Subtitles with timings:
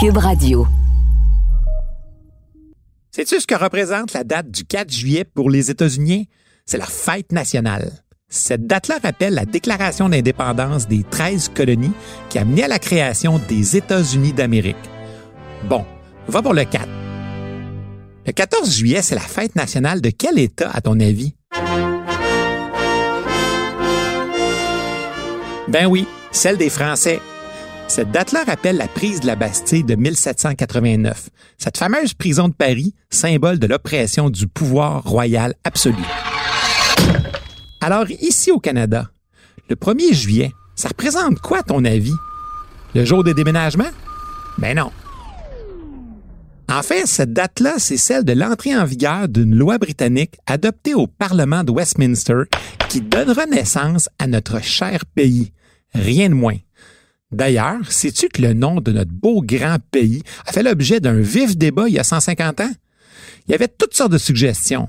[0.00, 0.64] Cube Radio.
[3.10, 6.28] Sais-tu ce que représente la date du 4 juillet pour les États-Unis?
[6.66, 7.90] C'est leur fête nationale.
[8.28, 11.90] Cette date-là rappelle la déclaration d'indépendance des 13 colonies
[12.28, 14.76] qui a mené à la création des États-Unis d'Amérique.
[15.68, 15.84] Bon,
[16.28, 16.86] on va pour le 4.
[18.24, 21.34] Le 14 juillet, c'est la fête nationale de quel État, à ton avis?
[25.66, 27.20] Ben oui, celle des Français.
[27.88, 32.94] Cette date-là rappelle la prise de la Bastille de 1789, cette fameuse prison de Paris,
[33.08, 35.96] symbole de l'oppression du pouvoir royal absolu.
[37.80, 39.10] Alors ici au Canada,
[39.70, 42.14] le 1er juillet, ça représente quoi à ton avis?
[42.94, 43.90] Le jour des déménagements?
[44.58, 44.92] Ben non.
[46.70, 51.06] En fait, cette date-là, c'est celle de l'entrée en vigueur d'une loi britannique adoptée au
[51.06, 52.42] Parlement de Westminster
[52.90, 55.52] qui donnera naissance à notre cher pays,
[55.94, 56.58] Rien de moins.
[57.30, 61.56] D'ailleurs, sais-tu que le nom de notre beau grand pays a fait l'objet d'un vif
[61.56, 62.70] débat il y a 150 ans?
[63.46, 64.88] Il y avait toutes sortes de suggestions.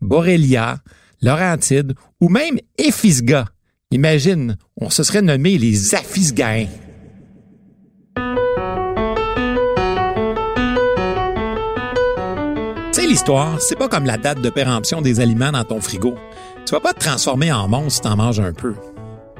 [0.00, 0.78] Borrelia,
[1.20, 3.46] Laurentide ou même Ephisga.
[3.90, 6.66] Imagine, on se serait nommé les Aphisgains.
[12.92, 16.14] Tu sais, l'histoire, c'est pas comme la date de péremption des aliments dans ton frigo.
[16.64, 18.74] Tu vas pas te transformer en monstre si t'en manges un peu.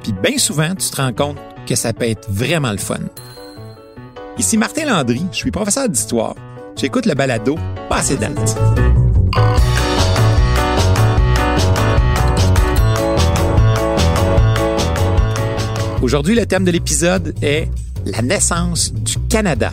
[0.04, 3.00] Puis bien souvent, tu te rends compte que ça peut être vraiment le fun.
[4.36, 6.34] Ici Martin Landry, je suis professeur d'histoire.
[6.76, 7.56] J'écoute le balado
[7.88, 8.36] Passé date.
[16.02, 17.70] Aujourd'hui, le thème de l'épisode est
[18.04, 19.72] la naissance du Canada.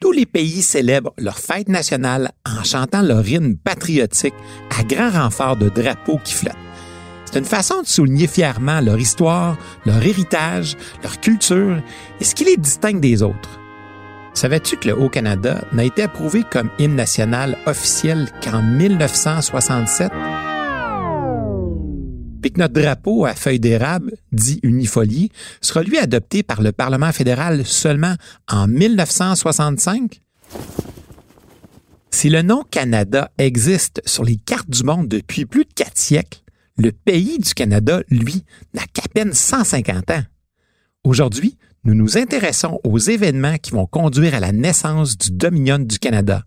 [0.00, 4.34] Tous les pays célèbrent leur fête nationale en chantant leur hymne patriotique
[4.78, 6.56] à grand renfort de drapeaux qui flottent.
[7.26, 11.82] C'est une façon de souligner fièrement leur histoire, leur héritage, leur culture
[12.18, 13.60] et ce qui les distingue des autres.
[14.32, 20.10] Savais-tu que le Haut-Canada n'a été approuvé comme hymne national officiel qu'en 1967?
[22.40, 25.30] Puis que notre drapeau à feuilles d'érable, dit unifolié,
[25.60, 28.14] sera lui adopté par le Parlement fédéral seulement
[28.48, 30.20] en 1965?
[32.10, 36.40] Si le nom Canada existe sur les cartes du monde depuis plus de quatre siècles,
[36.76, 40.22] le pays du Canada, lui, n'a qu'à peine 150 ans.
[41.04, 45.98] Aujourd'hui, nous nous intéressons aux événements qui vont conduire à la naissance du Dominion du
[45.98, 46.42] Canada,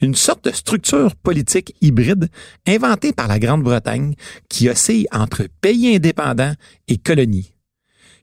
[0.00, 2.28] une sorte de structure politique hybride
[2.66, 4.14] inventée par la Grande-Bretagne
[4.48, 6.54] qui oscille entre pays indépendants
[6.88, 7.52] et colonies.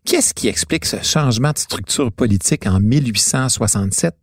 [0.06, 4.16] Qu'est-ce qui explique ce changement de structure politique en 1867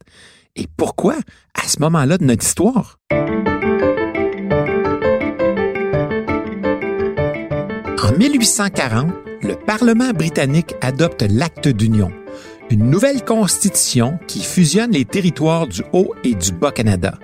[0.57, 1.17] et pourquoi
[1.55, 2.99] à ce moment-là de notre histoire?
[8.03, 12.11] En 1840, le Parlement britannique adopte l'Acte d'Union,
[12.71, 17.19] une nouvelle constitution qui fusionne les territoires du Haut et du Bas-Canada.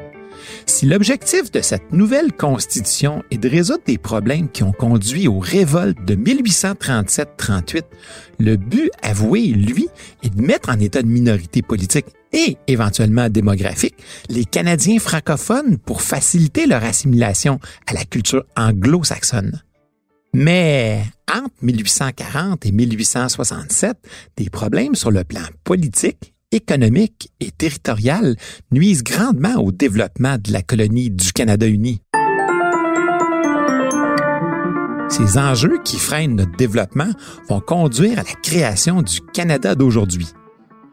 [0.66, 5.38] Si l'objectif de cette nouvelle constitution est de résoudre des problèmes qui ont conduit aux
[5.38, 7.82] révoltes de 1837-38,
[8.40, 9.88] le but avoué, lui,
[10.24, 13.94] est de mettre en état de minorité politique et éventuellement démographique
[14.28, 19.62] les Canadiens francophones pour faciliter leur assimilation à la culture anglo-saxonne.
[20.38, 21.02] Mais
[21.34, 23.96] entre 1840 et 1867,
[24.36, 28.36] des problèmes sur le plan politique, économique et territorial
[28.70, 32.02] nuisent grandement au développement de la colonie du Canada uni.
[35.08, 37.08] Ces enjeux qui freinent notre développement
[37.48, 40.28] vont conduire à la création du Canada d'aujourd'hui.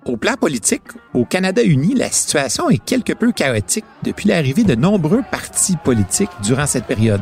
[0.06, 0.84] Au plan politique,
[1.14, 6.32] au Canada uni, la situation est quelque peu chaotique depuis l'arrivée de nombreux partis politiques
[6.42, 7.22] durant cette période.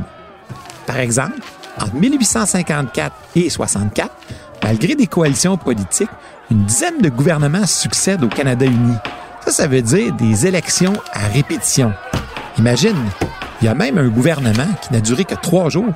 [0.86, 1.40] Par exemple,
[1.82, 4.16] entre 1854 et 64,
[4.64, 6.10] malgré des coalitions politiques,
[6.50, 8.96] une dizaine de gouvernements succèdent au Canada uni.
[9.46, 11.94] Ça, ça veut dire des élections à répétition.
[12.58, 12.98] Imagine,
[13.62, 15.94] il y a même un gouvernement qui n'a duré que trois jours.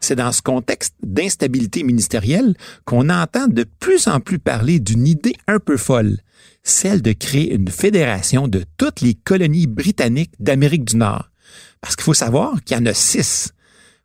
[0.00, 5.34] C'est dans ce contexte d'instabilité ministérielle qu'on entend de plus en plus parler d'une idée
[5.46, 6.16] un peu folle,
[6.62, 11.28] celle de créer une fédération de toutes les colonies britanniques d'Amérique du Nord,
[11.80, 13.52] parce qu'il faut savoir qu'il y en a six.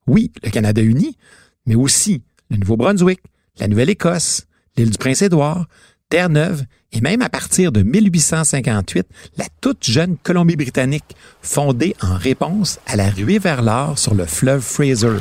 [0.08, 1.18] Oui, le Canada uni,
[1.66, 3.22] mais aussi le Nouveau-Brunswick,
[3.60, 4.48] la Nouvelle-Écosse,
[4.78, 5.68] l'île du Prince-Édouard,
[6.10, 9.08] Terre-Neuve et même à partir de 1858,
[9.38, 14.62] la toute jeune Colombie-Britannique, fondée en réponse à la ruée vers l'or sur le fleuve
[14.62, 15.18] Fraser.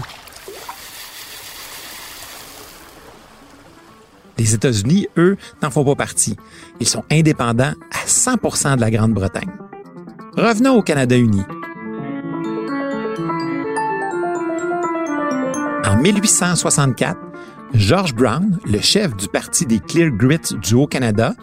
[4.37, 6.37] Les États-Unis, eux, n'en font pas partie.
[6.81, 9.53] Ils sont indépendants à 100% de la Grande-Bretagne.
[10.37, 11.43] Revenons au Canada uni.
[15.85, 17.19] En 1864,
[17.75, 21.35] George Brown, le chef du parti des Clear Grits du Haut-Canada,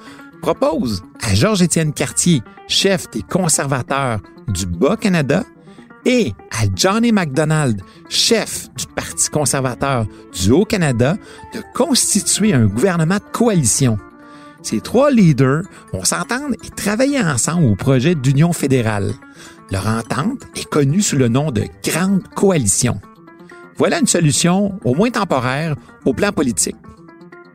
[0.42, 5.44] propose à Georges-Étienne Cartier, chef des conservateurs du Bas-Canada,
[6.06, 11.18] et à Johnny MacDonald, chef du Parti conservateur du Haut-Canada,
[11.54, 13.98] de constituer un gouvernement de coalition.
[14.62, 19.14] Ces trois leaders vont s'entendre et travailler ensemble au projet d'union fédérale.
[19.72, 23.00] Leur entente est connue sous le nom de Grande Coalition.
[23.80, 26.76] Voilà une solution, au moins temporaire, au plan politique.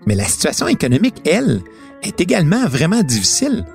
[0.07, 1.61] Mais la situation économique, elle,
[2.03, 3.67] est également vraiment difficile,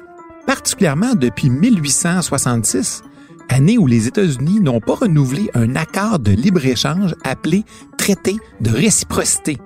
[0.47, 3.03] particulièrement depuis 1866,
[3.49, 7.63] année où les États-Unis n'ont pas renouvelé un accord de libre-échange appelé
[7.97, 9.57] Traité de réciprocité.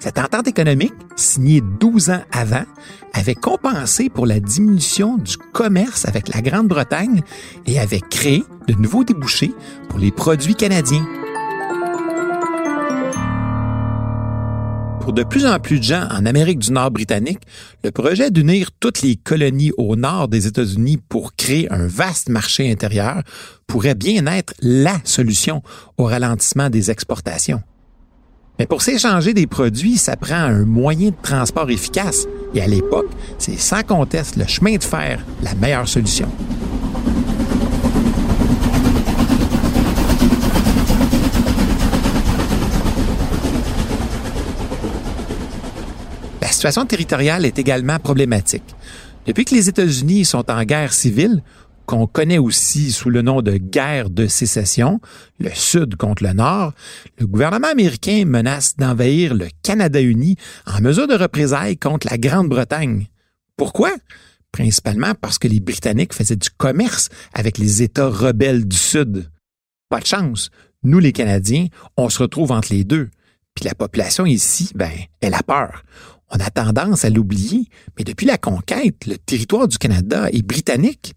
[0.00, 2.64] Cette entente économique, signée 12 ans avant,
[3.12, 7.22] avait compensé pour la diminution du commerce avec la Grande-Bretagne
[7.66, 9.54] et avait créé de nouveaux débouchés
[9.88, 11.06] pour les produits canadiens.
[15.04, 17.40] Pour de plus en plus de gens en Amérique du Nord britannique,
[17.82, 22.72] le projet d'unir toutes les colonies au nord des États-Unis pour créer un vaste marché
[22.72, 23.22] intérieur
[23.66, 25.62] pourrait bien être la solution
[25.98, 27.60] au ralentissement des exportations.
[28.58, 32.26] Mais pour s'échanger des produits, ça prend un moyen de transport efficace.
[32.54, 36.30] Et à l'époque, c'est sans conteste le chemin de fer la meilleure solution.
[46.64, 48.74] Situation territoriale est également problématique.
[49.26, 51.42] Depuis que les États-Unis sont en guerre civile,
[51.84, 54.98] qu'on connaît aussi sous le nom de guerre de sécession,
[55.38, 56.72] le Sud contre le Nord,
[57.18, 63.08] le gouvernement américain menace d'envahir le Canada uni en mesure de représailles contre la Grande-Bretagne.
[63.58, 63.90] Pourquoi?
[64.50, 69.28] Principalement parce que les Britanniques faisaient du commerce avec les États rebelles du Sud.
[69.90, 70.48] Pas de chance.
[70.82, 71.66] Nous, les Canadiens,
[71.98, 73.10] on se retrouve entre les deux.
[73.54, 74.90] Puis la population ici, ben,
[75.20, 75.84] elle a peur.
[76.30, 77.68] On a tendance à l'oublier,
[77.98, 81.14] mais depuis la conquête, le territoire du Canada est britannique.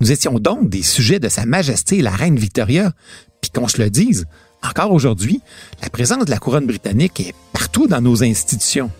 [0.00, 2.92] Nous étions donc des sujets de Sa Majesté la Reine Victoria.
[3.40, 4.26] Puis qu'on se le dise,
[4.62, 5.40] encore aujourd'hui,
[5.82, 8.90] la présence de la couronne britannique est partout dans nos institutions.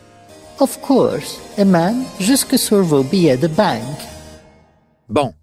[0.59, 3.81] Of course, et même jusque sur vos billets de banque.
[5.09, 5.35] Bon,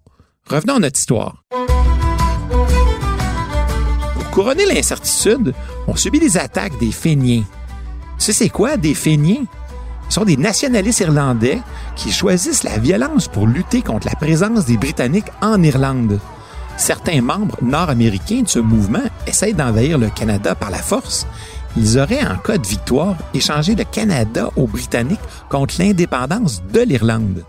[0.46, 1.44] revenons à notre histoire.
[4.14, 5.54] Pour couronner l'incertitude,
[5.86, 7.44] on subit des attaques des Féniens.
[8.18, 9.44] Tu sais c'est quoi des Féniens?
[10.08, 11.60] Ce sont des nationalistes irlandais
[11.94, 16.18] qui choisissent la violence pour lutter contre la présence des Britanniques en Irlande.
[16.78, 21.26] Certains membres nord-américains de ce mouvement essayent d'envahir le Canada par la force.
[21.76, 25.18] Ils auraient, en cas de victoire, échangé le Canada aux Britanniques
[25.50, 27.44] contre l'indépendance de l'Irlande.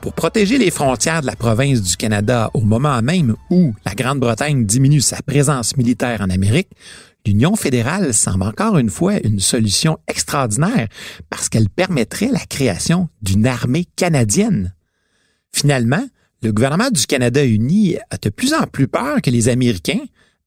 [0.00, 4.66] Pour protéger les frontières de la province du Canada au moment même où la Grande-Bretagne
[4.66, 6.68] diminue sa présence militaire en Amérique,
[7.26, 10.88] l'Union fédérale semble encore une fois une solution extraordinaire
[11.30, 14.74] parce qu'elle permettrait la création d'une armée canadienne.
[15.52, 16.04] Finalement,
[16.42, 20.04] le gouvernement du Canada uni a de plus en plus peur que les Américains,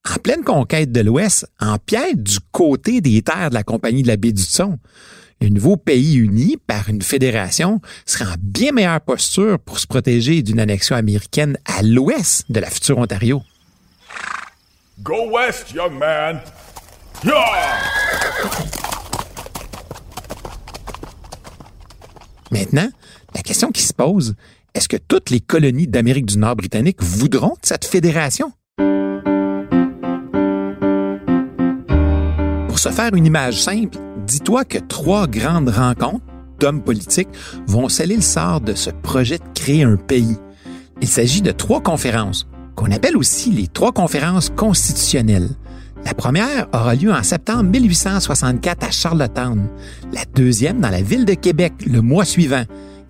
[0.07, 4.17] en pleine conquête de l'Ouest, empiètent du côté des terres de la Compagnie de la
[4.17, 4.77] baie du Son.
[5.41, 10.41] Le nouveau pays uni par une fédération serait en bien meilleure posture pour se protéger
[10.43, 13.41] d'une annexion américaine à l'ouest de la future Ontario.
[15.03, 16.39] Go west, young man.
[22.51, 22.89] Maintenant,
[23.33, 24.35] la question qui se pose,
[24.73, 28.51] est-ce que toutes les colonies d'Amérique du Nord britannique voudront cette fédération?
[32.67, 33.97] Pour se faire une image simple,
[34.27, 36.25] dis-toi que trois grandes rencontres
[36.59, 37.29] d'hommes politiques
[37.67, 40.37] vont sceller le sort de ce projet de créer un pays.
[41.01, 45.49] Il s'agit de trois conférences, qu'on appelle aussi les trois conférences constitutionnelles.
[46.07, 49.67] La première aura lieu en septembre 1864 à Charlottetown,
[50.13, 52.63] la deuxième dans la ville de Québec le mois suivant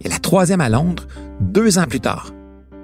[0.03, 1.05] et la troisième à Londres
[1.39, 2.33] deux ans plus tard.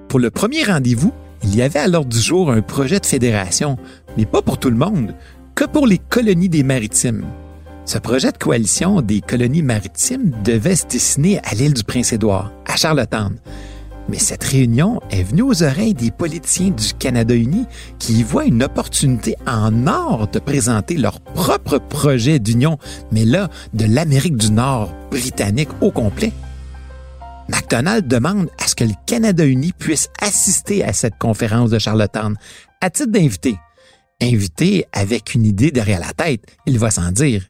[0.09, 3.79] Pour le premier rendez-vous, il y avait à l'ordre du jour un projet de fédération,
[4.15, 5.15] mais pas pour tout le monde,
[5.55, 7.25] que pour les colonies des maritimes.
[7.85, 12.75] Ce projet de coalition des colonies maritimes devait se dessiner à l'île du Prince-Édouard, à
[12.75, 13.37] Charlottetown.
[14.09, 17.65] Mais cette réunion est venue aux oreilles des politiciens du Canada uni
[17.99, 22.77] qui y voient une opportunité en or de présenter leur propre projet d'union,
[23.11, 26.33] mais là, de l'Amérique du Nord britannique au complet.
[27.49, 32.35] MacDonald demande à ce que le Canada uni puisse assister à cette conférence de Charlottetown
[32.81, 33.57] à titre d'invité.
[34.21, 37.43] Invité avec une idée derrière la tête, il va s'en dire.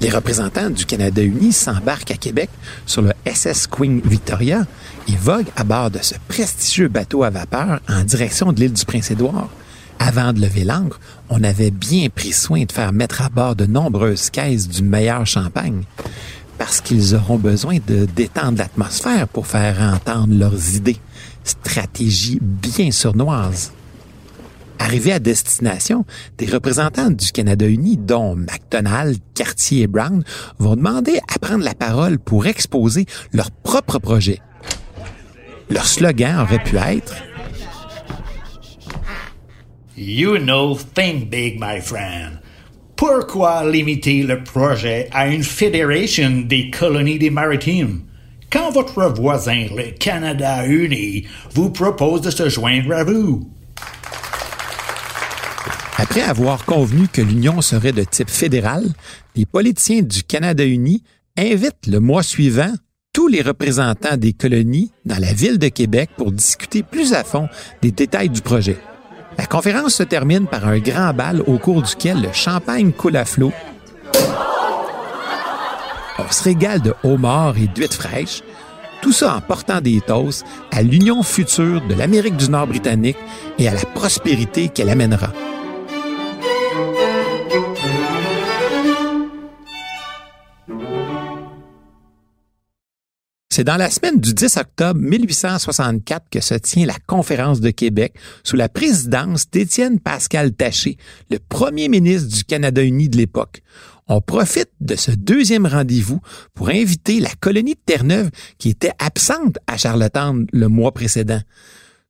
[0.00, 2.50] Les représentants du Canada uni s'embarquent à Québec
[2.84, 4.66] sur le SS Queen Victoria
[5.08, 8.84] et voguent à bord de ce prestigieux bateau à vapeur en direction de l'île du
[8.84, 9.48] Prince-Édouard.
[9.98, 11.00] Avant de lever l'ancre,
[11.30, 15.26] on avait bien pris soin de faire mettre à bord de nombreuses caisses du meilleur
[15.26, 15.82] champagne,
[16.58, 20.98] parce qu'ils auront besoin de détendre l'atmosphère pour faire entendre leurs idées.
[21.42, 23.72] Stratégie bien sournoise.
[24.78, 26.04] Arrivés à destination,
[26.38, 30.22] des représentants du Canada uni, dont McDonald, Cartier et Brown,
[30.58, 34.40] vont demander à prendre la parole pour exposer leur propre projet.
[35.70, 37.14] Leur slogan aurait pu être
[39.98, 42.38] You know, think big, my friend.
[42.96, 48.02] Pourquoi limiter le projet à une fédération des colonies des maritimes?
[48.50, 53.50] Quand votre voisin, le Canada uni, vous propose de se joindre à vous.
[55.98, 58.84] Après avoir convenu que l'union serait de type fédéral,
[59.34, 61.02] les politiciens du Canada uni
[61.38, 62.72] invitent le mois suivant
[63.14, 67.48] tous les représentants des colonies dans la ville de Québec pour discuter plus à fond
[67.80, 68.76] des détails du projet.
[69.38, 73.24] La conférence se termine par un grand bal au cours duquel le champagne coule à
[73.24, 73.52] flot.
[76.18, 78.42] On se régale de homards et d'huîtres fraîches,
[79.00, 83.18] tout ça en portant des toasts à l'union future de l'Amérique du Nord britannique
[83.58, 85.32] et à la prospérité qu'elle amènera.
[93.56, 98.14] C'est dans la semaine du 10 octobre 1864 que se tient la conférence de Québec
[98.44, 100.98] sous la présidence d'Étienne Pascal Taché,
[101.30, 103.62] le premier ministre du Canada uni de l'époque.
[104.08, 106.20] On profite de ce deuxième rendez-vous
[106.52, 111.40] pour inviter la colonie de Terre-Neuve qui était absente à Charlottetown le mois précédent.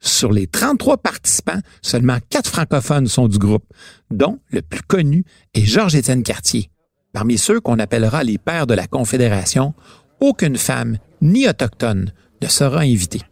[0.00, 3.72] Sur les 33 participants, seulement quatre francophones sont du groupe,
[4.10, 5.24] dont le plus connu
[5.54, 6.70] est Georges-Étienne Cartier.
[7.12, 9.74] Parmi ceux qu'on appellera les pères de la Confédération,
[10.18, 13.22] aucune femme ni autochtone ne sera invitée.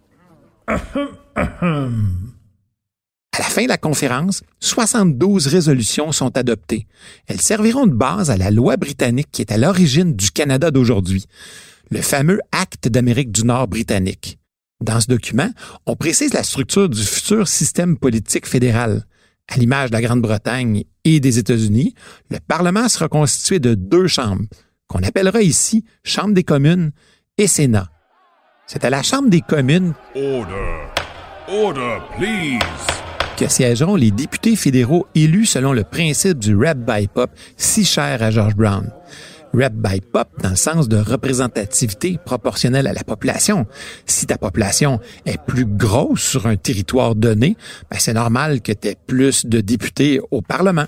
[0.67, 0.79] À
[3.39, 6.87] la fin de la conférence, 72 résolutions sont adoptées.
[7.27, 11.27] Elles serviront de base à la loi britannique qui est à l'origine du Canada d'aujourd'hui,
[11.91, 14.39] le fameux Acte d'Amérique du Nord britannique.
[14.81, 15.51] Dans ce document,
[15.87, 19.05] on précise la structure du futur système politique fédéral.
[19.49, 21.95] À l'image de la Grande-Bretagne et des États-Unis,
[22.31, 24.45] le Parlement sera constitué de deux chambres,
[24.87, 26.93] qu'on appellera ici Chambre des communes
[27.37, 27.89] et Sénat.
[28.67, 30.85] C'est à la Chambre des communes Order.
[31.49, 32.61] Order, please.
[33.37, 38.23] que siégeront les députés fédéraux élus selon le principe du rep by pop si cher
[38.23, 38.93] à George Brown.
[39.53, 43.67] Rep by pop dans le sens de représentativité proportionnelle à la population.
[44.07, 47.57] Si ta population est plus grosse sur un territoire donné,
[47.91, 50.87] ben c'est normal que tu aies plus de députés au Parlement.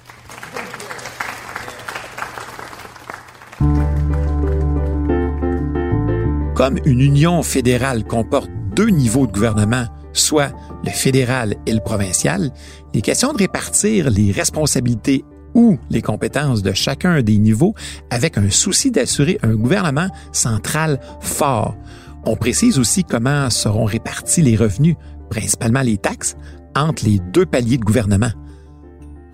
[6.56, 9.84] Comme une union fédérale comporte deux niveaux de gouvernement,
[10.14, 10.54] soit
[10.86, 12.50] le fédéral et le provincial,
[12.94, 15.22] il est question de répartir les responsabilités
[15.52, 17.75] ou les compétences de chacun des niveaux
[18.08, 21.76] avec un souci d'assurer un gouvernement central fort.
[22.25, 24.96] On précise aussi comment seront répartis les revenus,
[25.28, 26.36] principalement les taxes,
[26.75, 28.32] entre les deux paliers de gouvernement.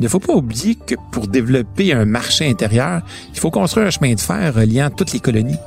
[0.00, 3.02] Il ne faut pas oublier que pour développer un marché intérieur,
[3.32, 5.58] il faut construire un chemin de fer reliant toutes les colonies.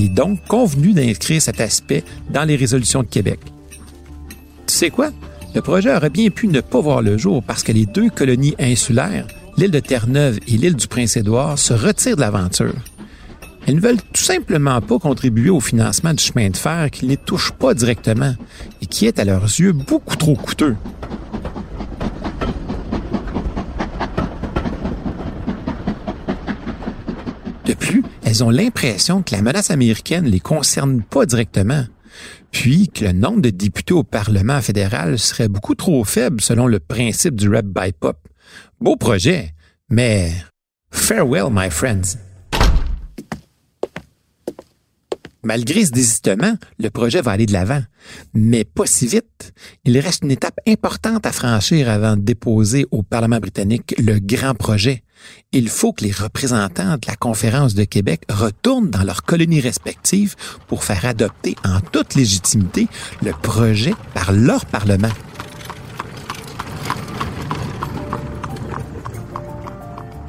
[0.00, 3.38] Il est donc convenu d'inscrire cet aspect dans les résolutions de Québec.
[4.66, 5.10] Tu sais quoi?
[5.54, 8.54] Le projet aurait bien pu ne pas voir le jour parce que les deux colonies
[8.58, 9.26] insulaires,
[9.58, 12.72] l'île de Terre-Neuve et l'île du Prince-Édouard, se retirent de l'aventure.
[13.66, 17.10] Elles ne veulent tout simplement pas contribuer au financement du chemin de fer qui ne
[17.10, 18.34] les touche pas directement
[18.80, 20.76] et qui est à leurs yeux beaucoup trop coûteux.
[27.70, 31.84] De plus, elles ont l'impression que la menace américaine ne les concerne pas directement,
[32.50, 36.80] puis que le nombre de députés au Parlement fédéral serait beaucoup trop faible selon le
[36.80, 38.18] principe du rep by pop.
[38.80, 39.54] Beau projet,
[39.88, 40.32] mais
[40.90, 42.18] farewell, my friends.
[45.42, 47.82] Malgré ce désistement, le projet va aller de l'avant,
[48.34, 49.54] mais pas si vite.
[49.84, 54.54] Il reste une étape importante à franchir avant de déposer au Parlement britannique le grand
[54.54, 55.02] projet.
[55.52, 60.34] Il faut que les représentants de la conférence de Québec retournent dans leurs colonies respectives
[60.66, 62.88] pour faire adopter en toute légitimité
[63.22, 65.08] le projet par leur Parlement.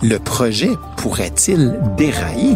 [0.03, 2.55] Le projet pourrait-il dérailler?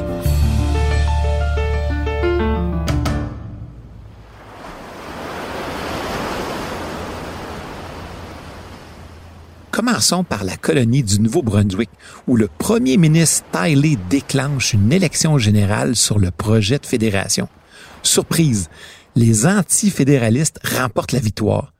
[9.85, 11.91] Commençons par la colonie du Nouveau-Brunswick,
[12.25, 17.47] où le premier ministre Tiley déclenche une élection générale sur le projet de fédération.
[18.01, 18.69] Surprise,
[19.15, 21.71] les anti-fédéralistes remportent la victoire.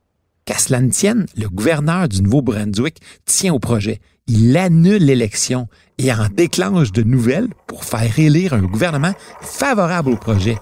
[0.45, 4.01] Qu'à cela ne tienne, le gouverneur du Nouveau-Brunswick tient au projet.
[4.27, 10.17] Il annule l'élection et en déclenche de nouvelles pour faire élire un gouvernement favorable au
[10.17, 10.59] projet.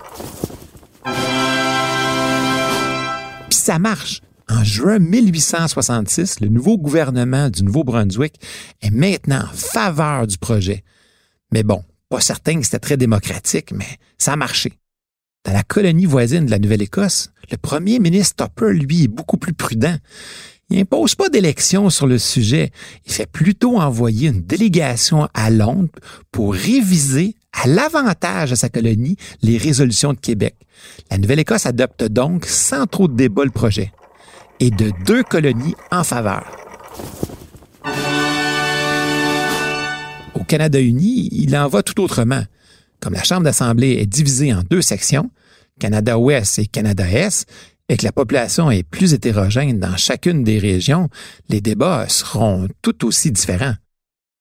[3.50, 4.22] Puis ça marche.
[4.50, 8.36] En juin 1866, le nouveau gouvernement du Nouveau-Brunswick
[8.82, 10.84] est maintenant en faveur du projet.
[11.52, 14.74] Mais bon, pas certain que c'était très démocratique, mais ça a marché.
[15.46, 19.54] Dans la colonie voisine de la Nouvelle-Écosse, le premier ministre Topper, lui, est beaucoup plus
[19.54, 19.96] prudent.
[20.70, 22.72] Il n'impose pas d'élection sur le sujet.
[23.06, 25.90] Il fait plutôt envoyer une délégation à Londres
[26.32, 30.56] pour réviser à l'avantage de sa colonie les résolutions de Québec.
[31.12, 33.94] La Nouvelle-Écosse adopte donc sans trop de débat le projet
[34.64, 36.50] et de deux colonies en faveur.
[40.36, 42.44] Au Canada uni, il en va tout autrement.
[43.02, 45.30] Comme la Chambre d'Assemblée est divisée en deux sections,
[45.82, 47.46] Canada-Ouest et Canada-Est,
[47.90, 51.10] et que la population est plus hétérogène dans chacune des régions,
[51.50, 53.76] les débats seront tout aussi différents.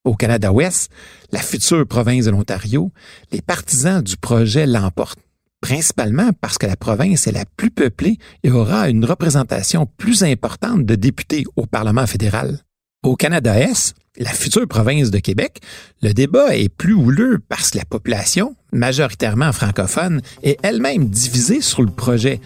[0.04, 0.88] Au Canada-Ouest,
[1.32, 2.92] la future province de l'Ontario,
[3.32, 5.18] les partisans du projet l'emportent,
[5.62, 10.84] principalement parce que la province est la plus peuplée et aura une représentation plus importante
[10.84, 12.58] de députés au Parlement fédéral.
[13.02, 15.60] Au Canada-Est, la future province de Québec,
[16.02, 21.82] le débat est plus houleux parce que la population, majoritairement francophone, est elle-même divisée sur
[21.82, 22.40] le projet.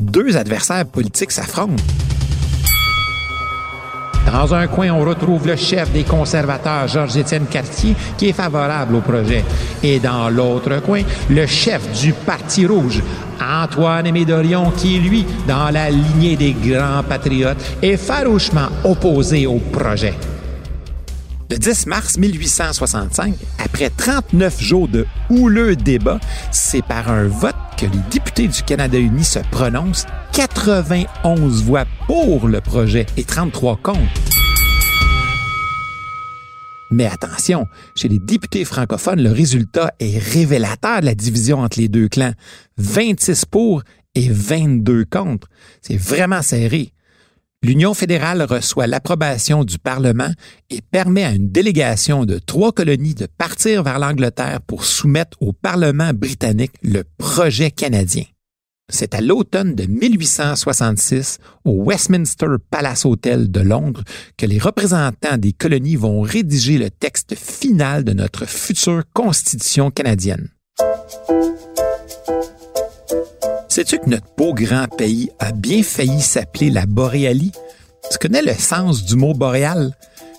[0.00, 1.82] Deux adversaires politiques s'affrontent.
[4.26, 9.00] Dans un coin, on retrouve le chef des conservateurs, Georges-Étienne Cartier, qui est favorable au
[9.00, 9.44] projet.
[9.82, 13.02] Et dans l'autre coin, le chef du Parti rouge,
[13.40, 19.58] Antoine Aimé Dorion, qui, lui, dans la lignée des grands patriotes, est farouchement opposé au
[19.58, 20.14] projet.
[21.50, 26.18] Le 10 mars 1865, après 39 jours de houleux débats,
[26.50, 32.48] c'est par un vote que les députés du Canada uni se prononcent 91 voix pour
[32.48, 34.00] le projet et 33 contre.
[36.90, 41.88] Mais attention, chez les députés francophones, le résultat est révélateur de la division entre les
[41.88, 42.32] deux clans.
[42.78, 43.82] 26 pour
[44.14, 45.48] et 22 contre.
[45.82, 46.92] C'est vraiment serré.
[47.64, 50.30] L'Union fédérale reçoit l'approbation du Parlement
[50.68, 55.54] et permet à une délégation de trois colonies de partir vers l'Angleterre pour soumettre au
[55.54, 58.24] Parlement britannique le projet canadien.
[58.92, 64.04] C'est à l'automne de 1866, au Westminster Palace Hotel de Londres,
[64.36, 70.50] que les représentants des colonies vont rédiger le texte final de notre future Constitution canadienne.
[73.74, 77.50] Sais-tu que notre beau grand pays a bien failli s'appeler la Boréalie?
[78.08, 79.96] Tu connais le sens du mot boréal?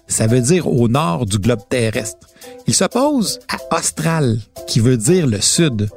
[0.07, 2.29] Ça veut dire au nord du globe terrestre.
[2.65, 5.89] Il s'oppose à austral, qui veut dire le sud.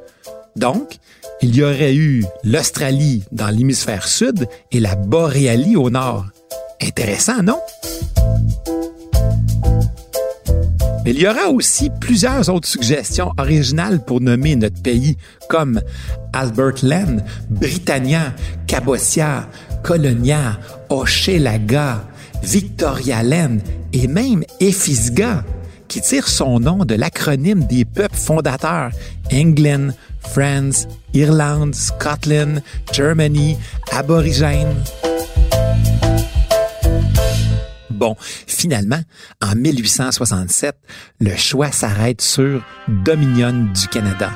[0.57, 0.99] Donc,
[1.41, 6.27] il y aurait eu l'Australie dans l'hémisphère sud et la Boréalie au nord.
[6.83, 7.61] Intéressant, non?
[11.11, 15.17] Il y aura aussi plusieurs autres suggestions originales pour nommer notre pays,
[15.49, 15.81] comme
[16.35, 17.19] Albert Land,
[17.49, 18.35] Britannia,
[18.67, 19.49] Cabossia,
[19.83, 20.59] Colonia,
[20.91, 22.05] Hochelaga,
[22.43, 23.59] Victoria Land
[23.95, 25.45] et même Ephisga,
[25.89, 28.91] qui tire son nom de l'acronyme des peuples fondateurs
[29.33, 33.57] England, France, Irlande, Scotland, Germany,
[33.93, 34.77] Aborigènes.
[37.99, 39.01] Bon, finalement,
[39.43, 40.77] en 1867,
[41.19, 44.31] le choix s'arrête sur Dominion du Canada.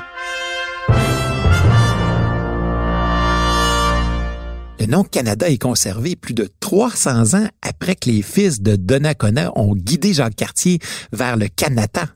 [4.81, 9.57] Le nom Canada est conservé plus de 300 ans après que les fils de Donnacona
[9.57, 10.79] ont guidé Jacques Cartier
[11.13, 12.09] vers le Canada.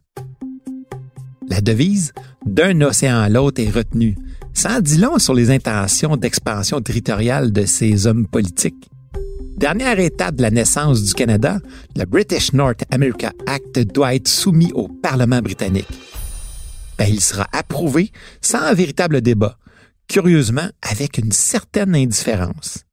[1.48, 2.12] La devise
[2.46, 4.18] d'un océan à l'autre est retenue.
[4.54, 8.90] Ça en dit long sur les intentions d'expansion territoriale de ces hommes politiques.
[9.58, 11.58] Dernière étape de la naissance du Canada,
[11.96, 15.88] le British North America Act doit être soumis au Parlement britannique.
[17.00, 19.58] Ben, il sera approuvé sans un véritable débat,
[20.08, 22.84] curieusement avec une certaine indifférence.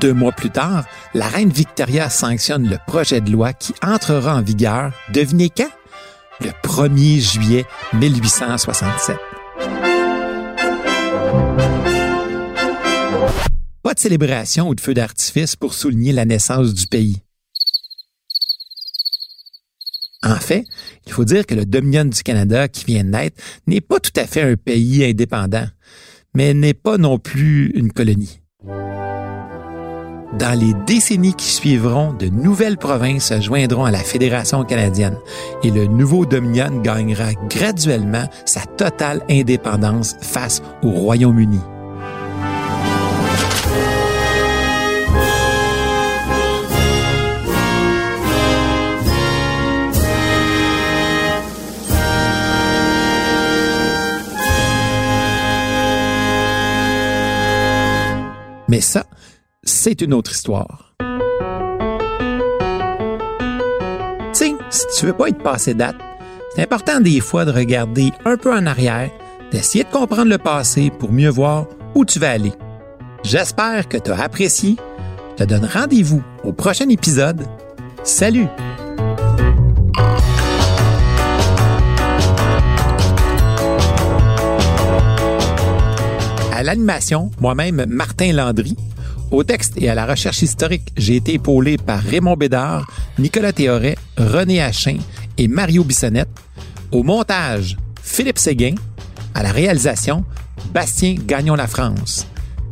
[0.00, 4.42] Deux mois plus tard, la reine Victoria sanctionne le projet de loi qui entrera en
[4.42, 5.70] vigueur, devinez quand?
[6.40, 9.16] Le 1er juillet 1867.
[13.94, 17.20] De célébration ou de feu d'artifice pour souligner la naissance du pays.
[20.24, 20.64] En fait,
[21.06, 24.12] il faut dire que le Dominion du Canada qui vient de naître n'est pas tout
[24.16, 25.66] à fait un pays indépendant,
[26.32, 28.40] mais n'est pas non plus une colonie.
[30.38, 35.18] Dans les décennies qui suivront, de nouvelles provinces se joindront à la Fédération canadienne
[35.62, 41.60] et le nouveau Dominion gagnera graduellement sa totale indépendance face au Royaume-Uni.
[58.72, 59.04] Mais ça,
[59.62, 60.94] c'est une autre histoire.
[64.34, 65.96] Tu si tu veux pas être passé date,
[66.54, 69.10] c'est important des fois de regarder un peu en arrière,
[69.50, 72.54] d'essayer de comprendre le passé pour mieux voir où tu vas aller.
[73.22, 74.76] J'espère que tu as apprécié.
[75.32, 77.46] Je te donne rendez-vous au prochain épisode.
[78.04, 78.48] Salut!
[86.62, 88.76] À l'animation, moi-même, Martin Landry.
[89.32, 93.96] Au texte et à la recherche historique, j'ai été épaulé par Raymond Bédard, Nicolas Théoret,
[94.16, 94.98] René Hachin
[95.38, 96.28] et Mario Bissonnette.
[96.92, 98.76] Au montage, Philippe Séguin.
[99.34, 100.24] À la réalisation,
[100.72, 102.28] Bastien Gagnon La France.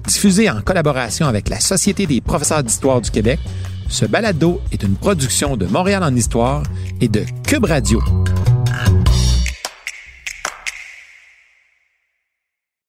[0.07, 3.41] Diffusé en collaboration avec la Société des professeurs d'histoire du Québec,
[3.89, 6.63] ce balado est une production de Montréal en histoire
[7.01, 8.01] et de Cube Radio.